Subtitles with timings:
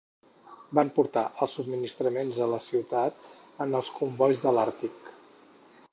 [0.79, 3.23] Van portar els subministraments a la ciutat
[3.67, 5.13] en els combois de l'Àrtic.